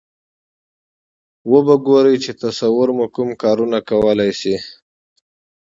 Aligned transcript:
و 1.51 1.53
به 1.65 1.75
ګورئ 1.85 2.15
چې 2.23 2.31
تصور 2.43 2.89
مو 2.97 3.05
کوم 3.15 3.29
کارونه 3.41 3.77
کولای 3.89 4.31
شي. 4.39 4.55